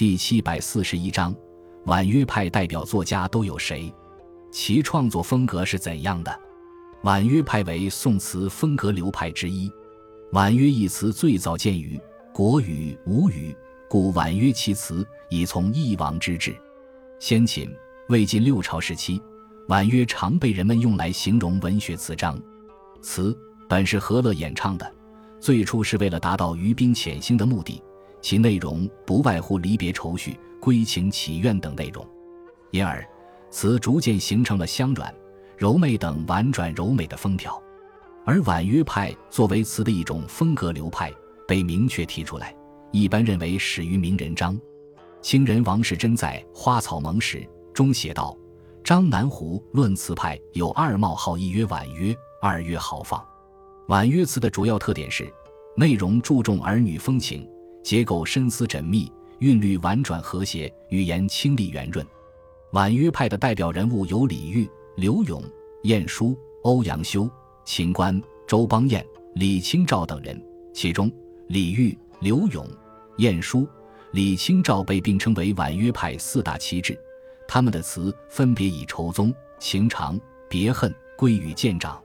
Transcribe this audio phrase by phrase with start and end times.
[0.00, 1.36] 第七百四十一章，
[1.84, 3.92] 婉约派代表作家都有谁？
[4.50, 6.40] 其创作风格是怎样的？
[7.02, 9.70] 婉约派为宋词风格流派之一。
[10.32, 12.00] 婉约一词最早见于
[12.32, 13.54] 国语、吴语，
[13.90, 16.56] 故婉约其词以从一王之志。
[17.18, 17.70] 先秦、
[18.08, 19.20] 魏晋六朝时期，
[19.68, 22.40] 婉约常被人们用来形容文学词章。
[23.02, 23.38] 词
[23.68, 24.94] 本是和乐演唱的，
[25.38, 27.82] 最初是为了达到娱宾遣兴的目的，
[28.20, 32.06] 其内容不外乎离别愁绪、归情祈愿等内容，
[32.70, 33.04] 因而
[33.50, 35.12] 词逐渐形成了香软、
[35.56, 37.60] 柔媚等婉转柔美的风调。
[38.24, 41.12] 而婉约派作为词的一种风格流派，
[41.48, 42.54] 被明确提出来，
[42.92, 44.60] 一般认为始于名人张
[45.22, 47.38] 清人王士祯在《花草盟史》
[47.72, 48.36] 中写道
[48.84, 53.22] ：“张南湖论词派有二冒号，一曰婉约，二曰豪放。”
[53.88, 55.28] 婉约词的主要特点是
[55.76, 57.48] 内容注重儿女风情，
[57.82, 62.06] 结构深思缜密，韵律婉转和谐，语言清丽圆润。
[62.72, 65.42] 婉约派的代表人物有李煜、柳永、
[65.82, 67.28] 晏殊、欧阳修。
[67.64, 71.10] 秦观、周邦彦、李清照等人，其中
[71.48, 72.66] 李煜、柳永、
[73.18, 73.68] 晏殊、
[74.12, 76.98] 李清照被并称为婉约派四大旗帜。
[77.46, 82.02] 他们的词分别以愁宗、情长、别恨、归于见长。